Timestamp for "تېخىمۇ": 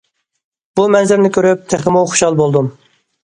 1.73-2.03